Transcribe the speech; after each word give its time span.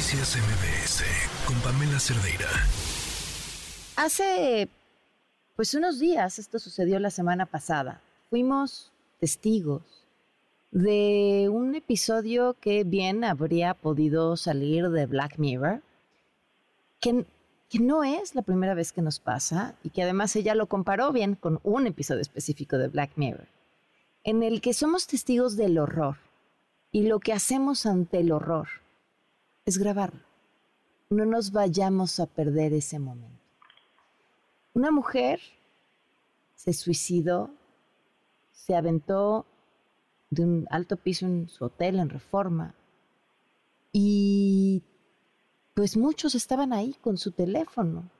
Noticias 0.00 0.34
MBS 0.38 1.04
con 1.46 1.60
Pamela 1.60 2.00
Cerdeira. 2.00 2.48
Hace 3.96 4.66
pues 5.56 5.74
unos 5.74 5.98
días, 5.98 6.38
esto 6.38 6.58
sucedió 6.58 6.98
la 6.98 7.10
semana 7.10 7.44
pasada, 7.44 8.00
fuimos 8.30 8.90
testigos 9.18 9.82
de 10.70 11.50
un 11.52 11.74
episodio 11.74 12.56
que 12.62 12.82
bien 12.84 13.24
habría 13.24 13.74
podido 13.74 14.38
salir 14.38 14.88
de 14.88 15.04
Black 15.04 15.36
Mirror, 15.36 15.82
que, 16.98 17.26
que 17.68 17.78
no 17.80 18.02
es 18.02 18.34
la 18.34 18.40
primera 18.40 18.72
vez 18.72 18.92
que 18.92 19.02
nos 19.02 19.18
pasa 19.20 19.74
y 19.84 19.90
que 19.90 20.02
además 20.02 20.34
ella 20.34 20.54
lo 20.54 20.64
comparó 20.64 21.12
bien 21.12 21.34
con 21.34 21.60
un 21.62 21.86
episodio 21.86 22.22
específico 22.22 22.78
de 22.78 22.88
Black 22.88 23.10
Mirror, 23.16 23.48
en 24.24 24.42
el 24.44 24.62
que 24.62 24.72
somos 24.72 25.06
testigos 25.06 25.58
del 25.58 25.76
horror 25.76 26.16
y 26.90 27.02
lo 27.02 27.20
que 27.20 27.34
hacemos 27.34 27.84
ante 27.84 28.20
el 28.20 28.32
horror 28.32 28.68
es 29.70 29.78
grabarlo. 29.78 30.20
No 31.10 31.24
nos 31.24 31.52
vayamos 31.52 32.18
a 32.18 32.26
perder 32.26 32.72
ese 32.72 32.98
momento. 32.98 33.40
Una 34.74 34.90
mujer 34.90 35.40
se 36.56 36.72
suicidó, 36.72 37.50
se 38.52 38.74
aventó 38.74 39.46
de 40.30 40.44
un 40.44 40.66
alto 40.70 40.96
piso 40.96 41.26
en 41.26 41.48
su 41.48 41.64
hotel 41.64 42.00
en 42.00 42.08
Reforma 42.08 42.74
y 43.92 44.82
pues 45.74 45.96
muchos 45.96 46.34
estaban 46.34 46.72
ahí 46.72 46.94
con 47.00 47.16
su 47.16 47.30
teléfono, 47.30 48.10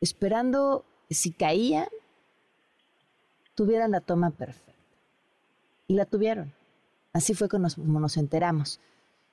esperando 0.00 0.84
si 1.08 1.32
caían, 1.32 1.88
tuvieran 3.54 3.90
la 3.90 4.00
toma 4.00 4.30
perfecta. 4.30 4.72
Y 5.88 5.94
la 5.94 6.04
tuvieron. 6.04 6.52
Así 7.12 7.34
fue 7.34 7.48
como 7.48 7.66
nos, 7.98 8.16
enteramos. 8.16 8.78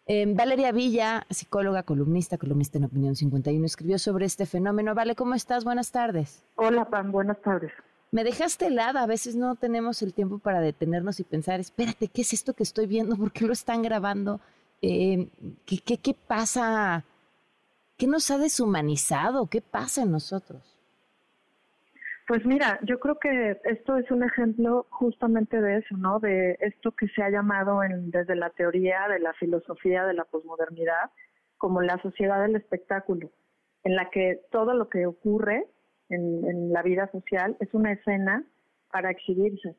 Em, 0.10 0.36
Valeria 0.36 0.72
Villa, 0.72 1.28
psicóloga, 1.30 1.84
columnista, 1.84 2.38
columnista 2.38 2.78
en 2.78 2.86
Opinión 2.86 3.16
51, 3.18 3.66
escribió 3.66 4.00
sobre 4.00 4.26
este 4.26 4.46
fenómeno. 4.46 4.96
Vale, 4.96 5.16
¿cómo 5.16 5.36
estás? 5.36 5.66
Buenas 5.66 5.92
tardes. 5.92 6.46
Hola, 6.56 6.86
Pam, 6.86 7.12
buenas 7.12 7.42
tardes. 7.42 7.74
Me 8.12 8.24
dejaste 8.24 8.68
helada, 8.68 9.04
a 9.04 9.06
veces 9.06 9.36
no 9.36 9.56
tenemos 9.56 10.02
el 10.02 10.14
tiempo 10.14 10.40
para 10.40 10.62
detenernos 10.62 11.20
y 11.20 11.26
pensar, 11.26 11.60
espérate, 11.60 12.08
¿qué 12.08 12.22
es 12.22 12.32
esto 12.32 12.54
que 12.54 12.64
estoy 12.64 12.88
viendo? 12.88 13.18
¿Por 13.18 13.34
qué 13.34 13.46
lo 13.46 13.52
están 13.52 13.82
grabando? 13.82 14.40
Em, 14.82 15.30
¿qué, 15.66 15.80
qué, 15.80 15.98
qué 15.98 16.14
pasa? 16.14 17.04
¿Qué 17.98 18.08
nos 18.08 18.32
ha 18.32 18.38
deshumanizado? 18.38 19.48
¿Qué 19.48 19.60
pasa 19.60 20.04
en 20.04 20.12
nosotros? 20.12 20.77
Pues 22.28 22.46
mira, 22.46 22.78
yo 22.84 23.00
creo 23.00 23.18
que 23.20 23.58
esto 23.64 23.96
es 23.96 24.12
un 24.12 24.22
ejemplo 24.22 24.86
justamente 24.90 25.62
de 25.62 25.78
eso, 25.78 25.96
¿no? 25.96 26.20
De 26.20 26.58
esto 26.60 26.92
que 26.92 27.08
se 27.08 27.24
ha 27.24 27.30
llamado 27.30 27.82
en, 27.84 28.12
desde 28.12 28.36
la 28.36 28.50
teoría 28.50 29.08
de 29.08 29.20
la 29.20 29.32
filosofía 29.36 30.04
de 30.04 30.14
la 30.14 30.26
posmodernidad 30.26 31.10
como 31.58 31.82
la 31.82 31.98
sociedad 32.02 32.42
del 32.42 32.58
espectáculo, 32.58 33.32
en 33.86 33.96
la 33.96 34.10
que 34.10 34.42
todo 34.52 34.74
lo 34.74 34.90
que 34.90 35.06
ocurre 35.06 35.68
en, 36.10 36.74
la 36.74 36.84
vida 36.84 37.10
social 37.14 37.56
es 37.62 37.74
una 37.74 37.94
escena 37.94 38.44
para 38.92 39.10
exhibirse, 39.10 39.78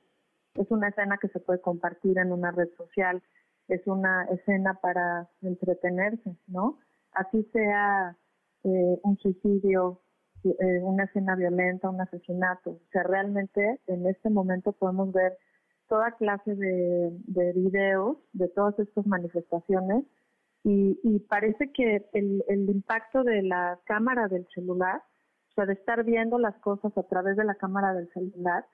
es 0.55 0.71
una 0.71 0.89
escena 0.89 1.19
que 1.19 1.29
se 1.29 1.41
puede 1.41 1.61
compartir 1.61 2.17
en 2.17 2.33
una 2.33 2.51
red 2.51 2.69
social, 2.79 3.23
es 3.69 3.87
una 3.87 4.25
escena 4.25 4.73
para 4.81 5.29
entretenerse, 5.43 6.35
¿no? 6.47 6.79
Así 7.13 7.43
sea 7.53 8.17
eh, 8.65 8.99
un 9.03 9.19
suicidio, 9.19 10.01
eh, 10.45 10.81
una 10.83 11.05
escena 11.05 11.37
violenta, 11.37 11.91
un 11.91 12.01
asesinato. 12.01 12.71
O 12.71 12.81
sea, 12.93 13.03
realmente 13.03 13.81
en 13.87 14.07
este 14.07 14.31
momento 14.31 14.73
podemos 14.73 15.13
ver 15.13 15.37
toda 15.89 16.13
clase 16.13 16.55
de, 16.55 17.11
de 17.27 17.53
videos 17.55 18.19
de 18.33 18.49
todas 18.49 18.79
estas 18.79 19.07
manifestaciones 19.07 20.05
y, 20.65 20.99
y 21.03 21.21
parece 21.21 21.73
que 21.73 22.09
el, 22.13 22.45
el 22.49 22.69
impacto 22.69 23.25
de 23.25 23.43
la 23.43 23.79
cámara 23.85 24.29
del 24.29 24.47
celular, 24.55 25.03
o 25.51 25.55
sea, 25.55 25.67
de 25.67 25.73
estar 25.73 26.05
viendo 26.05 26.39
las 26.39 26.57
cosas 26.59 26.97
a 26.97 27.03
través 27.05 27.37
de 27.37 27.45
la 27.45 27.55
cámara 27.55 27.95
del 27.95 28.11
celular, 28.13 28.67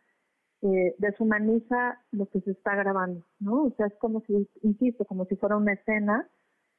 eh, 0.62 0.94
deshumaniza 0.98 2.00
lo 2.10 2.26
que 2.26 2.40
se 2.40 2.52
está 2.52 2.74
grabando, 2.74 3.22
¿no? 3.38 3.64
O 3.64 3.70
sea, 3.76 3.86
es 3.86 3.94
como 3.96 4.22
si, 4.22 4.48
insisto, 4.62 5.04
como 5.04 5.26
si 5.26 5.36
fuera 5.36 5.56
una 5.56 5.74
escena 5.74 6.28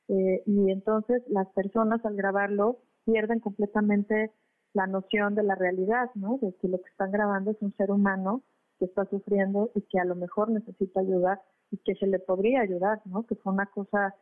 eh, 0.08 0.42
y 0.46 0.72
entonces 0.72 1.22
las 1.28 1.48
personas 1.50 2.04
al 2.04 2.16
grabarlo 2.16 2.80
pierden 3.06 3.40
completamente 3.40 4.32
la 4.76 4.88
noción 4.88 5.36
de 5.36 5.44
la 5.44 5.56
realidad, 5.56 6.12
¿no? 6.16 6.38
De 6.42 6.54
que 6.62 6.68
lo 6.68 6.80
que 6.80 6.90
están 6.90 7.12
grabando 7.12 7.52
es 7.52 7.62
un 7.62 7.74
ser 7.78 7.92
humano 7.92 8.44
que 8.78 8.86
está 8.86 9.06
sufriendo 9.06 9.72
y 9.74 9.82
que 9.84 10.00
a 10.00 10.06
lo 10.06 10.16
mejor 10.16 10.52
necesita 10.52 11.00
ayuda 11.00 11.42
y 11.72 11.78
que 11.78 11.96
se 11.96 12.08
le 12.08 12.20
podría 12.20 12.62
ayudar, 12.62 13.02
¿no? 13.06 13.26
Que 13.26 13.36
fue 13.36 13.54
una 13.54 13.68
cosa 13.68 14.14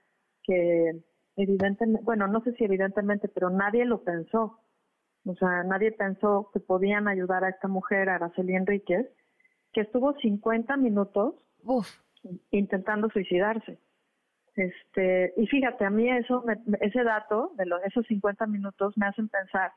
que 0.43 1.03
evidentemente, 1.35 2.03
bueno, 2.03 2.27
no 2.27 2.41
sé 2.43 2.53
si 2.53 2.63
evidentemente, 2.63 3.27
pero 3.27 3.49
nadie 3.49 3.85
lo 3.85 4.03
pensó. 4.03 4.59
O 5.25 5.35
sea, 5.35 5.63
nadie 5.63 5.91
pensó 5.91 6.49
que 6.53 6.59
podían 6.59 7.07
ayudar 7.07 7.43
a 7.43 7.49
esta 7.49 7.67
mujer, 7.67 8.09
Araceli 8.09 8.55
Enríquez, 8.55 9.07
que 9.71 9.81
estuvo 9.81 10.13
50 10.13 10.77
minutos 10.77 11.35
intentando 12.51 13.09
suicidarse. 13.09 13.79
Este, 14.55 15.33
y 15.35 15.47
fíjate, 15.47 15.85
a 15.85 15.89
mí 15.89 16.11
eso, 16.11 16.43
ese 16.79 17.03
dato 17.03 17.53
de 17.57 17.65
los, 17.65 17.83
esos 17.85 18.05
50 18.05 18.45
minutos 18.45 18.95
me 18.97 19.07
hacen 19.07 19.27
pensar 19.29 19.71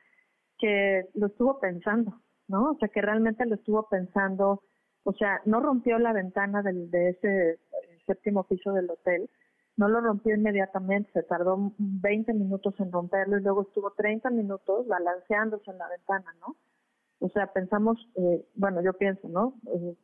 que 0.59 1.07
lo 1.15 1.27
estuvo 1.27 1.59
pensando, 1.59 2.21
¿no? 2.49 2.73
O 2.73 2.77
sea, 2.79 2.89
que 2.89 3.01
realmente 3.01 3.47
lo 3.47 3.57
estuvo 3.57 3.89
pensando, 3.89 4.63
o 5.05 5.13
sea, 5.13 5.41
no 5.45 5.61
rompió 5.61 5.99
la 5.99 6.13
ventana 6.13 6.63
del, 6.63 6.91
de 6.91 7.11
ese 7.11 7.51
eh, 7.53 7.59
séptimo 8.07 8.45
piso 8.45 8.73
del 8.73 8.91
hotel, 8.91 9.29
no 9.77 9.89
lo 9.89 10.01
rompió 10.01 10.35
inmediatamente, 10.35 11.11
se 11.13 11.23
tardó 11.23 11.73
20 11.79 12.33
minutos 12.33 12.75
en 12.79 12.91
romperlo 12.91 13.39
y 13.39 13.43
luego 13.43 13.63
estuvo 13.63 13.91
30 13.93 14.31
minutos 14.31 14.87
balanceándose 14.89 15.71
en 15.71 15.79
la 15.79 15.89
ventana, 15.89 16.35
¿no? 16.41 16.57
O 17.21 17.29
sea, 17.31 17.53
pensamos, 17.53 17.99
eh, 18.17 18.47
bueno, 18.55 18.83
yo 18.83 18.95
pienso, 18.95 19.29
¿no? 19.29 19.55
Eh, 19.69 19.95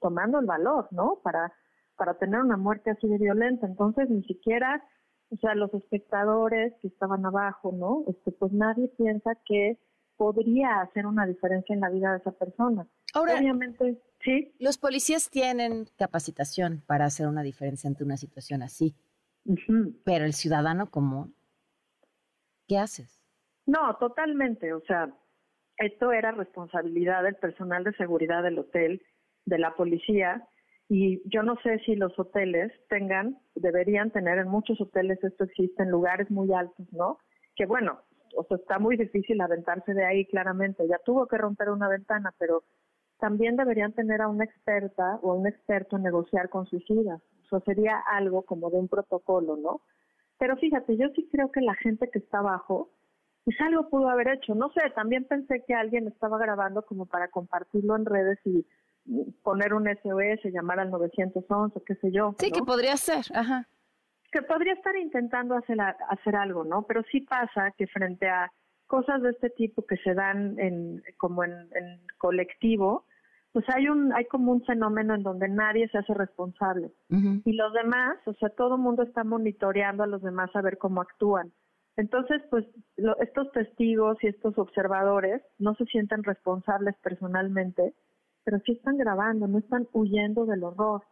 tomando 0.00 0.38
el 0.38 0.46
valor, 0.46 0.88
¿no? 0.90 1.20
Para, 1.22 1.52
para 1.96 2.14
tener 2.14 2.40
una 2.40 2.56
muerte 2.56 2.90
así 2.90 3.08
de 3.08 3.18
violenta. 3.18 3.66
Entonces, 3.66 4.08
ni 4.10 4.22
siquiera, 4.24 4.82
o 5.30 5.36
sea, 5.36 5.54
los 5.54 5.72
espectadores 5.74 6.74
que 6.80 6.88
estaban 6.88 7.24
abajo, 7.24 7.72
¿no? 7.72 8.04
Este, 8.08 8.32
pues 8.32 8.52
nadie 8.52 8.88
piensa 8.96 9.34
que 9.46 9.78
podría 10.20 10.82
hacer 10.82 11.06
una 11.06 11.24
diferencia 11.24 11.72
en 11.72 11.80
la 11.80 11.88
vida 11.88 12.12
de 12.12 12.18
esa 12.18 12.32
persona. 12.32 12.86
Ahora, 13.14 13.38
Obviamente, 13.38 14.02
sí. 14.22 14.54
Los 14.58 14.76
policías 14.76 15.30
tienen 15.30 15.86
capacitación 15.96 16.82
para 16.86 17.06
hacer 17.06 17.26
una 17.26 17.42
diferencia 17.42 17.88
ante 17.88 18.04
una 18.04 18.18
situación 18.18 18.62
así. 18.62 18.94
Pero 20.04 20.26
el 20.26 20.34
ciudadano 20.34 20.90
común, 20.90 21.34
¿qué 22.68 22.76
haces? 22.76 23.24
No, 23.64 23.96
totalmente. 23.96 24.74
O 24.74 24.82
sea, 24.82 25.10
esto 25.78 26.12
era 26.12 26.32
responsabilidad 26.32 27.22
del 27.22 27.36
personal 27.36 27.82
de 27.82 27.94
seguridad 27.94 28.42
del 28.42 28.58
hotel, 28.58 29.00
de 29.46 29.58
la 29.58 29.74
policía, 29.74 30.46
y 30.90 31.22
yo 31.30 31.42
no 31.42 31.56
sé 31.62 31.78
si 31.86 31.96
los 31.96 32.12
hoteles 32.18 32.70
tengan, 32.90 33.38
deberían 33.54 34.10
tener 34.10 34.36
en 34.36 34.48
muchos 34.48 34.78
hoteles, 34.82 35.24
esto 35.24 35.44
existe 35.44 35.82
en 35.82 35.90
lugares 35.90 36.30
muy 36.30 36.52
altos, 36.52 36.86
¿no? 36.92 37.16
Que 37.56 37.64
bueno, 37.64 38.02
o 38.36 38.44
sea, 38.44 38.56
está 38.56 38.78
muy 38.78 38.96
difícil 38.96 39.40
aventarse 39.40 39.94
de 39.94 40.04
ahí 40.04 40.26
claramente, 40.26 40.86
ya 40.88 40.98
tuvo 41.04 41.26
que 41.26 41.38
romper 41.38 41.70
una 41.70 41.88
ventana, 41.88 42.32
pero 42.38 42.64
también 43.18 43.56
deberían 43.56 43.92
tener 43.92 44.22
a 44.22 44.28
una 44.28 44.44
experta 44.44 45.18
o 45.22 45.32
a 45.32 45.34
un 45.34 45.46
experto 45.46 45.96
en 45.96 46.02
negociar 46.02 46.48
con 46.48 46.66
suicidas. 46.66 47.20
Eso 47.44 47.60
sería 47.60 47.98
algo 47.98 48.42
como 48.42 48.70
de 48.70 48.78
un 48.78 48.88
protocolo, 48.88 49.56
¿no? 49.56 49.82
Pero 50.38 50.56
fíjate, 50.56 50.96
yo 50.96 51.08
sí 51.14 51.28
creo 51.30 51.50
que 51.50 51.60
la 51.60 51.74
gente 51.74 52.08
que 52.10 52.18
está 52.18 52.38
abajo, 52.38 52.90
pues 53.44 53.60
algo 53.60 53.90
pudo 53.90 54.08
haber 54.08 54.28
hecho. 54.28 54.54
No 54.54 54.70
sé, 54.72 54.80
también 54.94 55.24
pensé 55.24 55.62
que 55.66 55.74
alguien 55.74 56.08
estaba 56.08 56.38
grabando 56.38 56.82
como 56.82 57.06
para 57.06 57.28
compartirlo 57.28 57.96
en 57.96 58.06
redes 58.06 58.38
y 58.44 58.66
poner 59.42 59.74
un 59.74 59.84
SOS, 59.84 60.52
llamar 60.52 60.80
al 60.80 60.90
911, 60.90 61.80
qué 61.84 61.94
sé 61.96 62.10
yo. 62.12 62.34
Sí, 62.38 62.50
que 62.50 62.62
podría 62.62 62.96
ser, 62.96 63.24
ajá 63.34 63.68
que 64.30 64.42
podría 64.42 64.74
estar 64.74 64.96
intentando 64.96 65.56
hacer, 65.56 65.78
hacer 65.80 66.36
algo, 66.36 66.64
¿no? 66.64 66.82
Pero 66.82 67.02
sí 67.10 67.20
pasa 67.20 67.72
que 67.76 67.86
frente 67.86 68.28
a 68.28 68.50
cosas 68.86 69.22
de 69.22 69.30
este 69.30 69.50
tipo 69.50 69.86
que 69.86 69.96
se 69.98 70.14
dan 70.14 70.58
en, 70.58 71.02
como 71.16 71.44
en, 71.44 71.68
colectivo, 72.18 73.06
pues 73.52 73.64
hay 73.74 73.88
un 73.88 74.12
hay 74.12 74.26
como 74.26 74.52
un 74.52 74.64
fenómeno 74.64 75.14
en 75.14 75.22
donde 75.22 75.48
nadie 75.48 75.88
se 75.88 75.98
hace 75.98 76.14
responsable 76.14 76.92
y 77.08 77.52
los 77.52 77.72
demás, 77.72 78.18
o 78.26 78.34
sea, 78.34 78.48
todo 78.50 78.76
el 78.76 78.80
mundo 78.80 79.02
está 79.02 79.24
monitoreando 79.24 80.04
a 80.04 80.06
los 80.06 80.22
demás 80.22 80.50
a 80.54 80.62
ver 80.62 80.78
cómo 80.78 81.00
actúan. 81.00 81.52
Entonces, 81.96 82.42
pues 82.50 82.64
estos 83.20 83.50
testigos 83.52 84.16
y 84.22 84.28
estos 84.28 84.56
observadores 84.58 85.42
no 85.58 85.74
se 85.74 85.84
sienten 85.86 86.22
responsables 86.22 86.96
personalmente, 87.02 87.94
pero 88.44 88.58
sí 88.64 88.72
están 88.72 88.96
grabando, 88.96 89.46
no 89.48 89.58
están 89.58 89.86
huyendo 89.92 90.46
del 90.46 90.64
horror. 90.64 91.02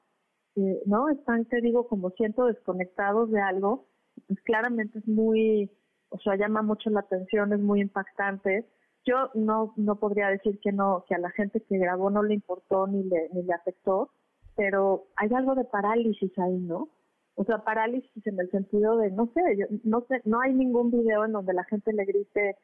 ¿No? 0.86 1.08
Están, 1.08 1.44
te 1.46 1.60
digo, 1.60 1.88
como 1.88 2.10
siento 2.10 2.46
desconectados 2.46 3.30
de 3.30 3.40
algo, 3.40 3.86
pues 4.26 4.40
claramente 4.42 4.98
es 4.98 5.08
muy, 5.08 5.70
o 6.10 6.18
sea, 6.18 6.36
llama 6.36 6.62
mucho 6.62 6.90
la 6.90 7.00
atención, 7.00 7.52
es 7.52 7.60
muy 7.60 7.80
impactante. 7.80 8.66
Yo 9.04 9.30
no, 9.34 9.72
no 9.76 9.98
podría 9.98 10.28
decir 10.28 10.58
que 10.60 10.72
no, 10.72 11.04
que 11.08 11.14
a 11.14 11.18
la 11.18 11.30
gente 11.30 11.62
que 11.62 11.78
grabó 11.78 12.10
no 12.10 12.22
le 12.22 12.34
importó 12.34 12.86
ni 12.86 13.04
le, 13.04 13.28
ni 13.32 13.42
le 13.42 13.52
afectó, 13.54 14.10
pero 14.56 15.06
hay 15.16 15.28
algo 15.34 15.54
de 15.54 15.64
parálisis 15.64 16.36
ahí, 16.38 16.58
¿no? 16.58 16.88
O 17.36 17.44
sea, 17.44 17.58
parálisis 17.58 18.26
en 18.26 18.40
el 18.40 18.50
sentido 18.50 18.96
de, 18.98 19.12
no 19.12 19.30
sé, 19.32 19.40
no 19.84 20.04
sé, 20.08 20.20
no 20.24 20.40
hay 20.40 20.52
ningún 20.52 20.90
video 20.90 21.24
en 21.24 21.32
donde 21.32 21.54
la 21.54 21.62
gente 21.64 21.92
le 21.92 22.04
grite, 22.04 22.56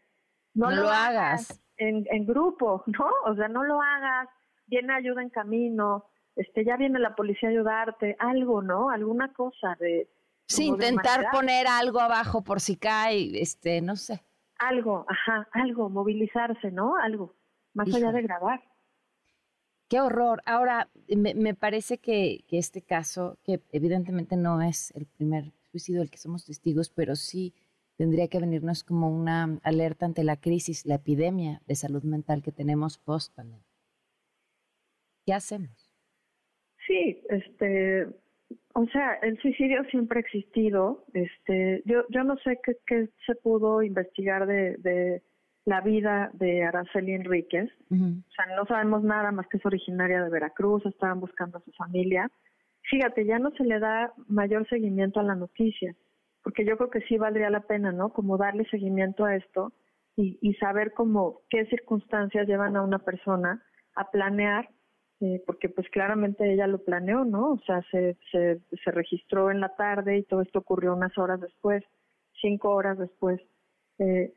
no, 0.55 0.71
lo, 0.71 0.89
hagas, 0.89 1.63
En, 1.77 2.05
en 2.11 2.27
grupo, 2.27 2.83
¿no? 2.99 3.07
O 3.27 3.35
sea, 3.37 3.49
no 3.49 3.63
lo 3.63 3.81
hagas, 3.81 4.29
viene 4.67 4.93
ayuda 4.93 5.23
en 5.23 5.31
camino, 5.31 6.07
este, 6.37 6.65
ya 6.65 6.77
viene 6.77 6.99
la 6.99 7.15
policía 7.15 7.49
a 7.49 7.53
ayudarte, 7.53 8.17
algo, 8.19 8.63
¿no? 8.63 8.91
Alguna 8.91 9.33
cosa 9.33 9.77
de... 9.79 10.09
Sí, 10.47 10.67
intentar 10.67 11.27
poner 11.33 11.67
algo 11.67 12.01
abajo 12.01 12.43
por 12.43 12.61
si 12.61 12.77
cae, 12.77 13.41
este, 13.41 13.81
no 13.81 13.97
sé. 13.97 14.23
Algo, 14.59 15.07
ajá, 15.09 15.49
algo, 15.53 15.89
movilizarse, 15.89 16.71
¿no? 16.71 16.97
Algo, 16.97 17.35
más 17.73 17.93
allá 17.95 18.13
de 18.13 18.23
grabar. 18.23 18.63
Qué 19.89 20.01
horror. 20.01 20.43
Ahora, 20.45 20.91
me, 21.09 21.35
me 21.35 21.55
parece 21.55 21.99
que, 21.99 22.45
que, 22.47 22.59
este 22.59 22.83
caso, 22.83 23.39
que 23.45 23.63
evidentemente 23.73 24.37
no 24.37 24.61
es 24.61 24.91
el 24.97 25.07
primer 25.07 25.53
suicidio 25.71 26.01
del 26.01 26.11
que 26.11 26.19
somos 26.19 26.45
testigos, 26.45 26.91
pero 26.91 27.17
sí 27.17 27.55
tendría 27.97 28.29
que 28.29 28.41
venirnos 28.41 28.85
como 28.85 29.09
una 29.09 29.59
alerta 29.63 30.07
ante 30.07 30.25
la 30.25 30.37
crisis, 30.37 30.85
la 30.85 30.97
epidemia 30.97 31.63
de 31.67 31.75
salud 31.75 32.03
mental 32.03 32.43
que 32.43 32.53
tenemos 32.53 32.99
post 32.99 33.35
pandemia. 33.35 33.65
¿Qué 35.25 35.33
hacemos? 35.33 35.84
Sí, 36.87 37.23
este, 37.31 38.07
o 38.75 38.87
sea, 38.89 39.15
el 39.23 39.39
suicidio 39.39 39.85
siempre 39.85 40.19
ha 40.19 40.21
existido. 40.21 41.05
Este, 41.15 41.83
yo, 41.87 42.05
yo 42.11 42.25
no 42.25 42.37
sé 42.39 42.61
qué, 42.63 42.77
qué 42.87 43.09
se 43.27 43.35
pudo 43.37 43.83
investigar 43.83 44.47
de, 44.47 44.77
de 44.79 45.23
la 45.65 45.81
vida 45.81 46.31
de 46.35 46.65
Araceli 46.65 47.13
Enríquez. 47.13 47.71
O 47.91 48.33
sea, 48.33 48.55
no 48.55 48.67
sabemos 48.67 49.03
nada 49.03 49.33
más 49.33 49.47
que 49.49 49.57
es 49.57 49.67
originaria 49.67 50.23
de 50.23 50.31
Veracruz, 50.31 50.85
estaban 50.87 51.21
buscando 51.21 51.59
a 51.59 51.63
su 51.63 51.73
familia. 51.73 52.31
Fíjate, 52.83 53.25
ya 53.25 53.39
no 53.39 53.51
se 53.53 53.65
le 53.65 53.79
da 53.79 54.13
mayor 54.29 54.69
seguimiento 54.69 55.21
a 55.21 55.25
la 55.25 55.35
noticia, 55.35 55.95
porque 56.43 56.67
yo 56.67 56.77
creo 56.77 56.91
que 56.91 57.01
sí 57.03 57.17
valdría 57.17 57.49
la 57.49 57.63
pena, 57.63 57.93
¿no? 57.93 58.13
Como 58.13 58.37
darle 58.37 58.69
seguimiento 58.69 59.25
a 59.25 59.37
esto 59.37 59.73
y, 60.17 60.39
y 60.43 60.55
saber 60.55 60.93
cómo, 60.93 61.41
qué 61.49 61.65
circunstancias 61.67 62.47
llevan 62.47 62.77
a 62.77 62.83
una 62.83 62.99
persona 62.99 63.63
a 63.97 64.11
planear, 64.11 64.69
eh, 65.25 65.43
porque 65.47 65.71
pues 65.71 65.89
claramente 65.89 66.53
ella 66.53 66.67
lo 66.67 66.85
planeó, 66.85 67.25
¿no? 67.25 67.53
O 67.53 67.61
sea, 67.61 67.81
se, 67.91 68.15
se, 68.31 68.91
registró 68.91 69.51
en 69.51 69.59
la 69.59 69.75
tarde 69.75 70.19
y 70.19 70.23
todo 70.25 70.43
esto 70.43 70.59
ocurrió 70.59 70.95
unas 70.95 71.17
horas 71.17 71.41
después, 71.41 71.83
cinco 72.43 72.73
horas 72.73 72.99
después. 72.99 73.41
Eh, 73.99 74.35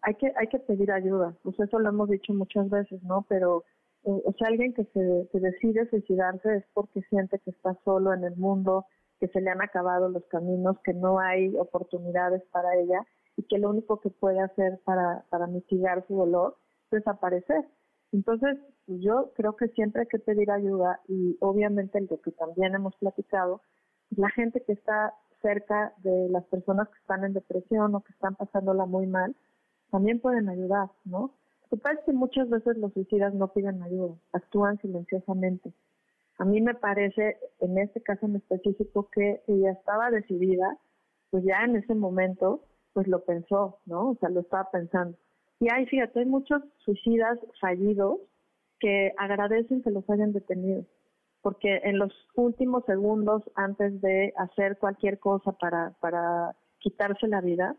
hay 0.00 0.14
que 0.14 0.32
hay 0.34 0.46
que 0.46 0.60
pedir 0.60 0.92
ayuda, 0.92 1.36
pues 1.42 1.60
eso 1.60 1.78
lo 1.78 1.90
hemos 1.90 2.08
dicho 2.08 2.32
muchas 2.32 2.70
veces, 2.70 3.02
¿no? 3.02 3.26
Pero 3.28 3.64
eh, 4.04 4.22
o 4.24 4.32
sea, 4.38 4.48
alguien 4.48 4.72
que 4.72 4.84
se 4.84 5.28
que 5.30 5.40
decide 5.40 5.90
suicidarse 5.90 6.56
es 6.56 6.64
porque 6.72 7.02
siente 7.10 7.38
que 7.40 7.50
está 7.50 7.76
solo 7.84 8.14
en 8.14 8.24
el 8.24 8.36
mundo, 8.36 8.86
que 9.20 9.28
se 9.28 9.42
le 9.42 9.50
han 9.50 9.60
acabado 9.60 10.08
los 10.08 10.24
caminos, 10.28 10.78
que 10.84 10.94
no 10.94 11.18
hay 11.18 11.54
oportunidades 11.58 12.42
para 12.50 12.74
ella 12.76 13.06
y 13.36 13.42
que 13.42 13.58
lo 13.58 13.68
único 13.68 14.00
que 14.00 14.08
puede 14.08 14.40
hacer 14.40 14.80
para 14.84 15.24
para 15.28 15.46
mitigar 15.48 16.06
su 16.06 16.16
dolor 16.16 16.56
es 16.84 16.92
desaparecer. 16.92 17.66
Entonces, 18.12 18.58
pues 18.86 19.00
yo 19.00 19.32
creo 19.36 19.56
que 19.56 19.68
siempre 19.68 20.02
hay 20.02 20.08
que 20.08 20.18
pedir 20.18 20.50
ayuda 20.50 21.00
y 21.08 21.36
obviamente 21.40 22.00
lo 22.00 22.20
que 22.20 22.32
también 22.32 22.74
hemos 22.74 22.96
platicado, 22.96 23.60
la 24.16 24.30
gente 24.30 24.62
que 24.62 24.72
está 24.72 25.14
cerca 25.42 25.92
de 25.98 26.28
las 26.30 26.44
personas 26.46 26.88
que 26.88 26.98
están 26.98 27.24
en 27.24 27.34
depresión 27.34 27.94
o 27.94 28.00
que 28.00 28.12
están 28.12 28.34
pasándola 28.34 28.86
muy 28.86 29.06
mal, 29.06 29.36
también 29.90 30.20
pueden 30.20 30.48
ayudar, 30.48 30.90
¿no? 31.04 31.34
Lo 31.70 31.76
que 31.76 31.82
pasa 31.82 31.98
es 32.00 32.04
que 32.06 32.12
muchas 32.12 32.48
veces 32.48 32.76
los 32.78 32.92
suicidas 32.94 33.34
no 33.34 33.52
piden 33.52 33.82
ayuda, 33.82 34.14
actúan 34.32 34.78
silenciosamente. 34.78 35.72
A 36.38 36.44
mí 36.44 36.60
me 36.60 36.74
parece, 36.74 37.36
en 37.60 37.78
este 37.78 38.00
caso 38.00 38.26
en 38.26 38.36
específico, 38.36 39.08
que 39.12 39.42
ella 39.48 39.72
estaba 39.72 40.10
decidida, 40.10 40.78
pues 41.30 41.44
ya 41.44 41.64
en 41.64 41.76
ese 41.76 41.94
momento, 41.94 42.64
pues 42.94 43.06
lo 43.06 43.24
pensó, 43.24 43.78
¿no? 43.86 44.10
O 44.10 44.14
sea, 44.16 44.30
lo 44.30 44.40
estaba 44.40 44.70
pensando. 44.70 45.18
Y 45.60 45.68
hay, 45.70 45.86
fíjate, 45.86 46.20
hay 46.20 46.26
muchos 46.26 46.62
suicidas 46.84 47.38
fallidos 47.60 48.20
que 48.78 49.12
agradecen 49.16 49.82
que 49.82 49.90
los 49.90 50.08
hayan 50.08 50.32
detenido, 50.32 50.84
porque 51.42 51.80
en 51.84 51.98
los 51.98 52.12
últimos 52.34 52.84
segundos 52.84 53.42
antes 53.56 54.00
de 54.00 54.32
hacer 54.36 54.78
cualquier 54.78 55.18
cosa 55.18 55.52
para, 55.52 55.94
para 56.00 56.54
quitarse 56.78 57.26
la 57.26 57.40
vida, 57.40 57.76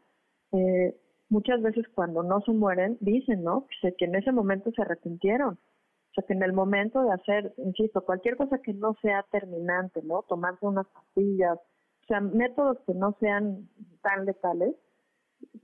eh, 0.51 0.95
muchas 1.29 1.61
veces 1.61 1.85
cuando 1.93 2.23
no 2.23 2.41
se 2.41 2.51
mueren, 2.51 2.97
dicen, 2.99 3.43
¿no? 3.43 3.67
Que, 3.81 3.93
en 4.05 4.15
ese 4.15 4.31
momento 4.31 4.71
se 4.71 4.81
arrepintieron. 4.81 5.53
O 5.53 6.13
sea, 6.15 6.23
que 6.27 6.33
en 6.33 6.43
el 6.43 6.53
momento 6.53 7.03
de 7.03 7.13
hacer, 7.13 7.53
insisto, 7.57 8.01
cualquier 8.01 8.35
cosa 8.35 8.59
que 8.59 8.73
no 8.73 8.95
sea 9.01 9.23
terminante, 9.31 10.01
¿no? 10.03 10.23
Tomarse 10.23 10.65
unas 10.65 10.87
pastillas, 10.87 11.57
o 11.57 12.07
sea, 12.07 12.19
métodos 12.19 12.79
que 12.85 12.93
no 12.95 13.15
sean 13.19 13.69
tan 14.01 14.25
letales, 14.25 14.75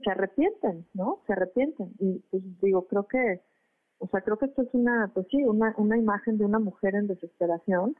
se 0.04 0.10
arrepienten, 0.10 0.88
¿no? 0.94 1.22
Se 1.28 1.34
arrepienten. 1.34 1.94
Y 2.00 2.20
pues 2.32 2.44
digo, 2.62 2.88
creo 2.88 3.08
que, 3.08 3.42
o 4.00 4.08
sea, 4.08 4.22
creo 4.22 4.38
que 4.38 4.46
esto 4.46 4.62
es 4.62 4.70
una, 4.74 5.12
pues 5.14 5.28
sí, 5.30 5.44
una, 5.44 5.74
una 5.78 5.98
imagen 5.98 6.38
de 6.38 6.46
una 6.46 6.60
mujer 6.60 6.96
en 6.96 7.08
desesperación 7.08 7.96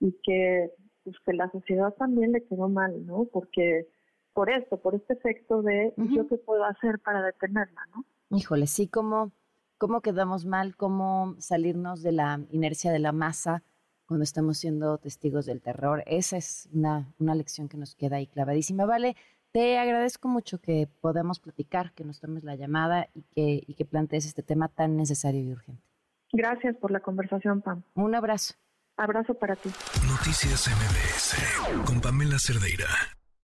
y 0.00 0.12
que, 0.22 0.72
pues 1.04 1.16
que 1.24 1.32
la 1.32 1.50
sociedad 1.50 1.94
también 1.94 2.32
le 2.32 2.44
quedó 2.44 2.68
mal, 2.68 3.06
¿no? 3.06 3.24
Porque 3.32 3.88
por 4.32 4.50
esto, 4.50 4.80
por 4.80 4.94
este 4.94 5.14
efecto 5.14 5.62
de 5.62 5.92
yo 5.96 6.26
qué 6.26 6.38
puedo 6.38 6.64
hacer 6.64 6.98
para 7.00 7.22
detenerla, 7.22 7.80
¿no? 7.94 8.04
Híjole, 8.36 8.66
sí, 8.66 8.88
¿cómo, 8.88 9.32
cómo 9.78 10.00
quedamos 10.00 10.46
mal, 10.46 10.76
cómo 10.76 11.34
salirnos 11.38 12.02
de 12.02 12.12
la 12.12 12.40
inercia 12.50 12.92
de 12.92 12.98
la 12.98 13.12
masa 13.12 13.62
cuando 14.06 14.24
estamos 14.24 14.58
siendo 14.58 14.98
testigos 14.98 15.46
del 15.46 15.62
terror. 15.62 16.02
Esa 16.06 16.36
es 16.36 16.68
una, 16.72 17.12
una 17.18 17.34
lección 17.34 17.68
que 17.68 17.76
nos 17.76 17.94
queda 17.94 18.16
ahí 18.16 18.26
clavadísima. 18.26 18.84
Vale, 18.84 19.16
te 19.52 19.78
agradezco 19.78 20.28
mucho 20.28 20.60
que 20.60 20.88
podamos 21.00 21.38
platicar, 21.38 21.92
que 21.92 22.04
nos 22.04 22.20
tomes 22.20 22.42
la 22.42 22.56
llamada 22.56 23.08
y 23.14 23.22
que, 23.34 23.62
y 23.66 23.74
que 23.74 23.84
plantees 23.84 24.26
este 24.26 24.42
tema 24.42 24.68
tan 24.68 24.96
necesario 24.96 25.42
y 25.42 25.52
urgente. 25.52 25.82
Gracias 26.32 26.76
por 26.76 26.90
la 26.90 27.00
conversación, 27.00 27.60
Pam. 27.60 27.82
Un 27.94 28.14
abrazo. 28.14 28.54
Abrazo 28.96 29.34
para 29.34 29.56
ti. 29.56 29.70
Noticias 30.08 30.68
MBS 30.68 31.84
con 31.86 32.00
Pamela 32.00 32.38
Cerdeira. 32.38 32.86